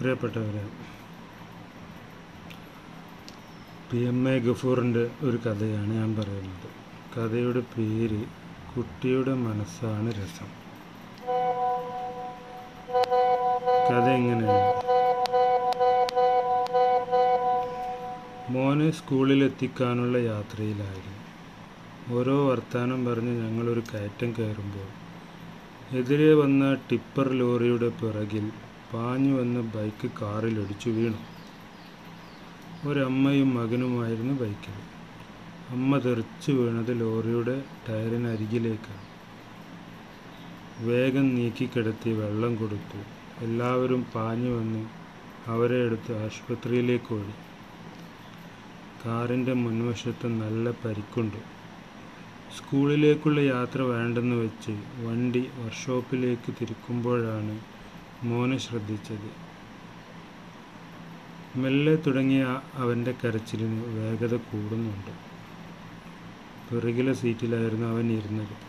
പ്രിയപ്പെട്ടവരെ 0.00 0.66
P 3.90 3.98
M 3.98 4.28
A 4.28 4.38
ഗഫൂറിന്റെ 4.38 5.10
ഒരു 5.22 5.36
കഥയാണ് 5.36 5.92
ഞാൻ 5.94 6.16
പറയുന്നത്. 6.16 6.68
കഥയുടെ 7.14 7.60
പേര് 7.60 8.20
കുട്ടിയുടെ 8.76 9.34
മനസ്സാണ് 9.34 10.10
രസം. 10.10 10.50
കഥ 13.88 14.08
എങ്ങനെയാണ്? 14.10 14.68
മോനെ 18.50 18.90
സ്കൂളിലെത്തിക്കാനുള്ള 18.90 20.18
യാത്രയിലായിരുന്നു. 20.18 21.18
ഓരോ 22.18 22.48
വർത്താനം 22.48 23.04
പറഞ്ഞ് 23.04 23.34
ഞങ്ങളൊരു 23.42 23.82
കയറ്റം 23.94 24.34
കയറുമ്പോൾ 24.38 24.88
എതിരെ 25.96 26.34
വന്ന 26.34 26.74
ടിപ്പർ 26.74 27.28
ലോറിയുടെ 27.30 27.88
പിറകിൽ 27.88 28.46
പാഞ്ഞു 28.92 29.32
വന്ന 29.38 29.60
ബൈക്ക് 29.60 30.08
കാറിലിടിച്ചു 30.22 30.90
വീണു. 30.90 31.18
ഒരമ്മയും 32.88 33.54
മകനുമായിരുന്നു 33.54 34.34
ബൈക്കിൽ 34.34 34.76
അമ്മ 35.72 35.98
തെറിച്ചു 35.98 36.52
വീണത് 36.52 36.92
ലോറിയുടെ 37.00 37.56
ടയറിനരികിലേക്കാണ് 37.86 39.04
വേഗം 40.88 41.34
നീക്കിക്കിടത്തി 41.34 42.10
വെള്ളം 42.12 42.56
കൊടുത്തു. 42.56 43.00
എല്ലാവരും 43.42 44.02
പാഞ്ഞു 44.14 44.50
വന്ന് 44.58 44.82
അവരെ 45.46 45.78
എടുത്ത് 45.86 46.12
ആശുപത്രിയിലേക്ക് 46.24 47.12
ഓടി. 47.14 47.34
കാറിന്റെ 49.04 49.54
മുൻവശത്ത് 49.64 50.28
നല്ല 50.42 50.70
പരിക്കുണ്ട്. 50.84 51.40
സ്കൂളിലേക്കുള്ള 52.56 53.40
യാത്ര 53.54 53.80
വേണ്ടെന്ന് 53.82 54.36
വെച്ച് 54.36 54.72
വണ്ടി 55.06 55.42
വർക്ക്ഷോപ്പിലേക്ക് 55.58 56.52
തിരിക്കുമ്പോഴാണ് 56.60 57.56
മോനെ 58.22 58.58
ശ്രദ്ധിച്ചത്. 58.58 59.48
മെല്ലെ 61.56 61.96
തുടങ്ങിയ 61.96 62.60
അവന്റെ 62.74 63.14
കരച്ചിലിന് 63.24 63.84
വേഗത 63.84 64.36
കൂടുന്നുണ്ട്. 64.36 65.28
പിറകിലെ 66.70 67.12
സീറ്റിലായിരുന്നു 67.12 67.86
അവൻ 67.86 68.12
ഇരുന്നത്. 68.12 68.68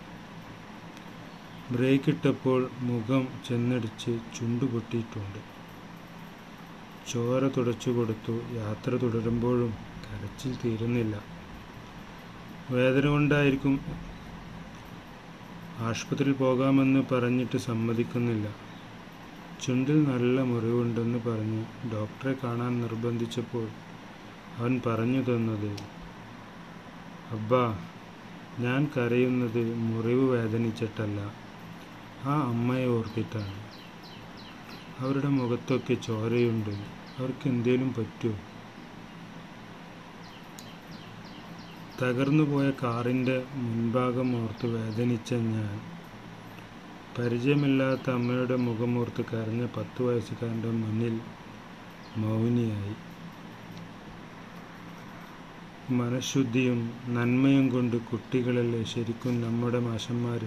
ബ്രേക്ക് 1.74 2.10
ഇട്ടപ്പോൾ 2.10 2.70
മുഖം 2.80 3.28
ചെന്നടിച്ച് 3.48 4.20
ചുണ്ടു 4.38 4.66
പൊട്ടിയിട്ടുണ്ട്. 4.66 5.40
ചോര 7.12 7.48
തുടച്ചു 7.48 7.90
കൊടുത്തു. 7.90 8.42
യാത്ര 8.54 8.92
തുടരുമ്പോഴും 8.92 9.74
കരച്ചിൽ 10.06 10.58
തീരുന്നില്ല. 10.66 11.24
വേദന 12.72 13.08
കൊണ്ടായിരിക്കും 13.08 13.80
ആശുപത്രിയിൽ 15.80 16.36
പോകാമെന്ന് 16.36 17.14
പറഞ്ഞിട്ട് 17.14 17.58
സമ്മതിക്കുന്നില്ല. 17.58 18.69
ചുണ്ടിൽ 19.64 20.04
നല്ല 20.04 20.42
മുറിവുണ്ടെന്ന് 20.42 21.20
പറഞ്ഞ് 21.20 21.66
ഡോക്ടറെ 21.94 22.36
കാണാൻ 22.44 22.82
നിർബന്ധിച്ചപ്പോൾ 22.82 23.68
അവൻ 24.58 24.82
പറഞ്ഞു 24.86 25.22
തന്നത് 25.22 25.72
അബ്ബാ 27.32 27.78
ഞാൻ 28.60 28.92
കരയുന്നത് 28.98 29.76
മുറിവ് 29.76 30.30
വേദനിച്ചിട്ടല്ല. 30.30 31.34
ആ 32.26 32.42
അമ്മയെ 32.50 32.88
ഓർത്തിട്ടാണ്. 32.88 33.60
അവരുടെ 35.00 35.28
മുഖത്തൊക്കെ 35.28 35.94
ചോരയുണ്ട്. 35.94 36.74
അവർക്ക് 37.20 37.48
എന്തേലും 37.48 37.94
പറ്റുമോ 37.94 38.36
തകർന്നു 42.02 42.44
പോയ 42.44 42.72
കാറിന്റെ 42.84 43.44
മുൻഭാഗം 43.54 44.44
ഓർത്ത് 44.44 44.68
വേദനിച്ച 44.68 45.34
ഞാൻ 45.34 45.99
പരിചയമില്ലാത്ത 47.20 48.10
അമ്മയുടെ 48.10 48.56
മുഖമൂർത്ത് 48.56 49.22
കരഞ്ഞ 49.22 49.64
പത്ത് 49.78 50.02
വയസ്സുകാരന്റെ 50.04 50.70
മുന്നിൽ 50.70 51.16
മൗനിയായി. 52.18 52.94
മനഃശുദ്ധിയും 55.92 56.80
നന്മയും 57.08 57.70
കൊണ്ട് 57.70 57.98
കുട്ടികളല്ലേ 58.10 58.84
ശരിക്കും 58.84 59.42
നമ്മുടെ 59.42 59.80
മാഷന്മാർ 59.80 60.44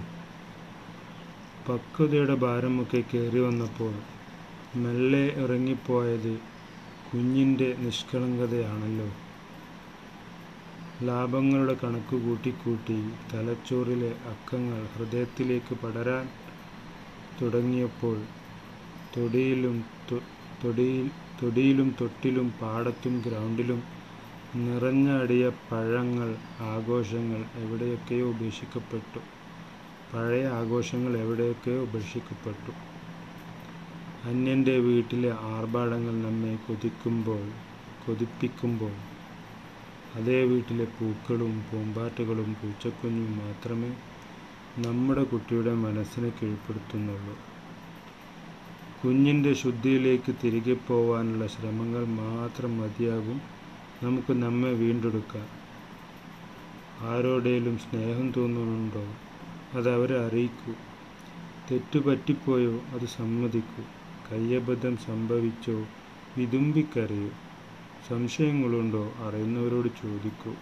പക്വതയുടെ 1.69 2.34
ഭാരമൊക്കെ 2.34 3.04
കയറി 3.12 3.38
വന്നപ്പോൾ 3.38 3.94
മെല്ലെ 4.76 5.24
ഇറങ്ങിപ്പോയത് 5.44 6.32
കുഞ്ഞിന്റെ 7.12 7.76
നിഷ്കളങ്കതയാണല്ലോ. 7.78 9.08
ലാഭങ്ങളുടെ 11.06 11.74
കണക്ക് 11.74 12.16
കൂട്ടിക്കൂട്ടി 12.16 12.98
തലച്ചോറിലെ 13.32 14.14
അക്കങ്ങൾ 14.32 14.86
ഹൃദയത്തിലേക്ക് 14.97 15.74
പടരാൻ 15.74 16.26
തുടങ്ങിയപ്പോൾ 17.41 18.16
തൊടിയിലും 19.12 19.76
തൊടിയിൽ 20.60 21.06
തൊടിയിലും 21.41 21.88
തൊട്ടിലും 22.00 22.48
പാടത്തും 22.60 23.15
ഗ്രൗണ്ടിലും 23.20 23.81
നിറഞ്ഞടിയ 24.59 25.44
പഴങ്ങൾ 25.69 26.31
ആഘോഷങ്ങൾ 26.66 27.41
എവിടെയൊക്കെയോ 27.62 28.26
ഉപേക്ഷിക്കപ്പെട്ടു. 28.31 29.21
പഴയ 30.10 30.44
ആഘോഷങ്ങൾ 30.59 31.12
എവിടെയൊക്കെയോ 31.16 31.81
ഉപേക്ഷിക്കപ്പെട്ടു. 31.82 32.72
അന്യന്റെ 34.22 34.76
വീട്ടിലെ 34.81 35.31
ആർഭാടങ്ങൾ 35.53 36.15
നമ്മെ 36.26 36.54
കൊതിക്കുമ്പോൾ 36.66 37.44
കൊതിപ്പിക്കുമ്പോൾ 38.04 38.94
അതേ 40.15 40.38
വീട്ടിലെ 40.44 40.87
പൂക്കളും 40.97 41.53
പൂമ്പാറ്റകളും 41.69 42.50
പൂച്ചക്കുഞ്ഞും 42.54 43.31
മാത്രമേ 43.38 43.91
നമ്മുടെ 44.78 45.25
കുട്ടിയുടെ 45.25 45.75
മനസ്സിനെ 45.75 46.33
കീഴ്പ്പെടുത്തുന്നുള്ളൂ. 46.43 47.38
കുഞ്ഞിന്റെ 49.05 49.55
ശുദ്ധിയിലേക്ക് 49.55 50.34
തിരികെ 50.44 50.75
പോവാനുള്ള 50.75 51.47
ശ്രമങ്ങൾ 51.47 52.05
മാത്രം 52.05 52.78
മതിയാകും. 52.78 53.41
നമുക്ക് 54.03 54.33
നമ്മെ 54.33 54.71
വീണ്ടെടുക്കാൻ. 54.71 55.47
ആരോടേലും 57.00 57.78
സ്നേഹം 57.78 58.33
തോന്നുന്നുണ്ടോ? 58.37 59.15
അത് 59.78 59.94
അവരെ 59.94 60.27
അറിയിക്കൂ. 60.27 60.75
തെറ്റുപറ്റിപ്പോയോ 61.71 62.81
അത് 62.93 63.06
സമ്മതിക്കൂ. 63.06 63.84
കയ്യബദ്ധം 64.33 64.97
സംഭവിച്ചോ? 64.97 65.87
വിതുമ്പിക്കറിയൂ. 66.37 67.31
സംശയങ്ങളുണ്ടോ? 68.09 69.12
അറിയുന്നവരോട് 69.19 69.89
ചോദിക്കൂ. 69.89 70.53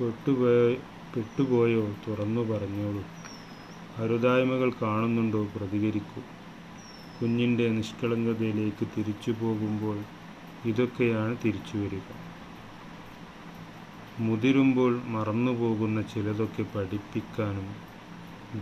പെട്ടുപോയ 0.00 0.76
പെട്ടുപോയോ 1.16 1.94
തുറന്നു 2.08 2.40
പറഞ്ഞോളൂ. 2.40 3.02
അരുതായ്മകൾ 3.98 4.72
കാണുന്നുണ്ടോ 4.82 5.48
പ്രതികരിക്കൂ. 5.56 6.20
കുഞ്ഞിന്റെ 7.20 7.68
നിഷ്കളങ്കതയിലേക്ക് 7.68 8.84
തിരിച്ചു 8.96 9.30
പോകുമ്പോൾ 9.30 9.98
ഇതൊക്കെയാണ് 10.64 11.36
തിരിച്ചു 11.44 11.76
വരിക. 11.76 12.06
മുതിരുമ്പോൾ 14.20 15.02
മറന്നുപോകുന്ന 15.06 16.02
ചിലതൊക്കെ 16.02 16.62
പഠിപ്പിക്കാനും 16.74 17.68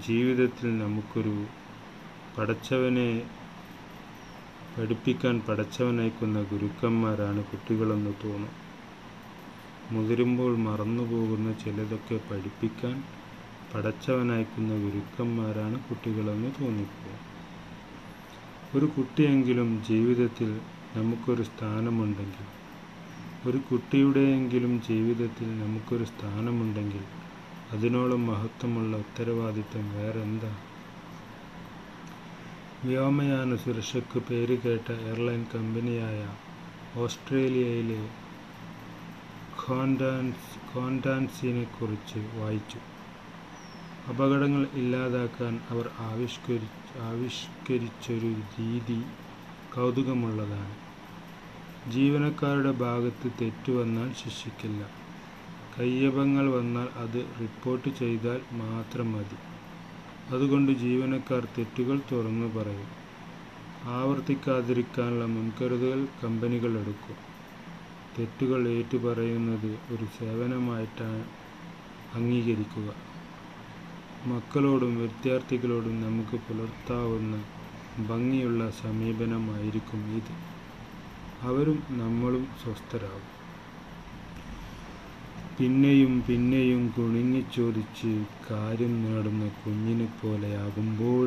ജീവിതത്തിൽ 0.05 0.79
നമുക്കൊരു 0.79 1.35
പടച്ചവനെ 2.39 3.09
പഠിപ്പിക്കാൻ 4.77 5.41
പടച്ചവനയക്കുന്ന 5.41 6.43
ഗുരുക്കന്മാരാണ് 6.43 7.45
കുട്ടികളെന്ന് 7.45 8.13
തോന്നും. 8.25 8.70
മുതിരുമ്പോൾ 9.91 10.57
മറന്നുപോകുന്ന 10.59 11.53
ചിലതൊക്കെ 11.53 12.21
പഠിപ്പിക്കാൻ 12.31 12.97
പടച്ചവനയക്കുന്ന 13.75 14.73
ഗുരുക്കന്മാരാണ് 14.75 15.77
കുട്ടികളെന്ന് 15.85 16.51
തോന്നിപ്പോകും. 16.61 17.21
ഒരു 18.75 18.87
കുട്ടിയെങ്കിലും 18.87 19.83
ജീവിതത്തിൽ 19.89 20.51
നമുക്കൊരു 20.97 21.43
സ്ഥാനമുണ്ടെങ്കിൽ 21.43 22.47
ഒരു 23.49 23.59
കുട്ടിയുടെയെങ്കിലും 23.59 24.81
ജീവിതത്തിൽ 24.89 25.49
നമുക്കൊരു 25.63 26.05
സ്ഥാനമുണ്ടെങ്കിൽ 26.05 27.05
അതിനോളം 27.73 28.27
മഹത്വമുള്ള 28.27 28.97
ഉത്തരവാദിത്തം 28.97 29.85
വേറെന്താ? 29.95 30.53
വ്യോമയാന 32.85 33.57
സുരക്ഷയ്ക്ക് 33.57 34.19
പേരുകേട്ട 34.19 34.91
എയർലൈൻ 35.07 35.47
കമ്പനിയായ 35.55 36.21
ഓസ്ട്രേലിയയിലെ 36.97 38.01
കോണ്ടാൻസ് 39.69 40.75
കോണ്ടാൻസിനെ 40.75 41.65
കുറിച്ച് 41.65 42.19
വായിച്ചു. 42.35 42.79
അപകടങ്ങൾ 44.09 44.67
ഇല്ലാതാക്കാൻ 44.75 45.61
അവർ 45.71 45.91
ആവിഷ്കരി 45.99 46.69
ആവിഷ്കരിച്ചൊരു 46.99 48.35
രീതി 48.61 49.03
കൗതുകമുള്ളതാണ്. 49.75 50.75
ജീവനക്കാരുടെ 51.91 52.73
ഭാഗത്ത് 52.73 53.33
തെറ്റ് 53.41 53.73
വന്നാൽ 53.73 54.13
ശിക്ഷിക്കില്ല. 54.13 54.91
കയ്യപങ്ങൾ 55.79 56.51
വന്നാൽ 56.51 56.89
അത് 56.97 57.27
റിപ്പോർട്ട് 57.41 57.89
ചെയ്താൽ 57.89 58.41
മാത്രം 58.53 59.13
മതി. 59.13 59.39
അതുകൊണ്ട് 60.35 60.73
ജീവനക്കാർ 60.73 61.49
തെറ്റുകൾ 61.59 62.01
തുറന്നു 62.13 62.59
പറയും. 62.59 62.89
ആവർത്തിക്കാതിരിക്കാനുള്ള 63.85 65.25
മുൻകരുതൽ 65.25 66.09
കമ്പനികൾ 66.25 66.79
എടുക്കും. 66.79 67.30
തെറ്റുകൾ 68.19 68.69
ഏറ്റുപറയുന്നത് 68.69 69.79
ഒരു 69.93 70.05
സേവനമായിട്ടാണ് 70.19 71.25
അംഗീകരിക്കുക. 72.15 72.89
മക്കളോടും 74.27 74.99
വിദ്യാർത്ഥികളോടും 74.99 76.01
നമുക്ക് 76.01 76.37
പുലർത്താവുന്ന 76.37 77.45
ഭംഗിയുള്ള 78.09 78.71
സമീപനമായിരിക്കും 78.71 80.01
ഇത്. 80.17 80.33
അവരും 81.43 81.83
നമ്മളും 81.91 82.49
സ്വസ്ഥരാകും. 82.63 83.27
പിന്നെയും 85.59 86.25
പിന്നെയും 86.29 86.89
കുണുങ്ങിച്ചോദിച്ച് 86.89 88.25
കാര്യം 88.51 89.03
നേടുന്ന 89.03 89.49
കുഞ്ഞിനെ 89.49 90.09
പോലെയാകുമ്പോൾ 90.23 91.27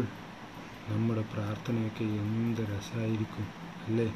നമ്മുടെ 0.89 1.25
പ്രാർത്ഥനയൊക്കെ 1.33 2.03
എന്ത് 2.03 2.61
രസമായിരിക്കും 2.61 3.47
അല്ലേ? 3.87 4.07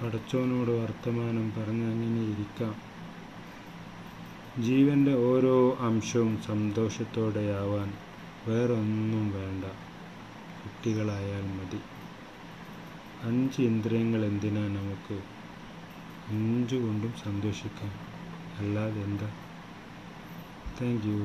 പടച്ചോനോട് 0.00 0.70
വർത്തമാനം 0.70 1.52
പറഞ്ഞ് 1.56 1.86
അങ്ങനെ 1.86 2.20
ഇരിക്കാം. 2.20 2.74
ജീവന്റെ 4.58 5.14
ഓരോ 5.14 5.76
അംശവും 5.80 6.42
സന്തോഷത്തോടെയാവാൻ 6.42 7.90
വേറൊന്നും 8.46 9.32
വേണ്ട. 9.32 9.64
കുട്ടികളായാൽ 10.64 11.46
മതി. 11.56 11.80
അഞ്ച് 13.22 13.62
ഇന്ദ്രിയങ്ങൾ 13.62 14.24
എന്തിനാ 14.24 14.68
നമുക്ക് 14.68 15.18
അഞ്ചു 16.26 16.76
കൊണ്ടും 16.76 17.12
സന്തോഷിക്കാം 17.12 17.92
അല്ലാതെ 18.58 19.02
എന്താ 19.02 19.30
താങ്ക് 20.80 21.06
യു 21.06 21.20